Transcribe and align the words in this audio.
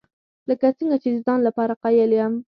لکه 0.49 0.65
څنګه 0.77 0.95
چې 1.03 1.09
د 1.11 1.17
ځان 1.25 1.39
لپاره 1.47 1.79
قایل 1.83 2.11
یم. 2.19 2.33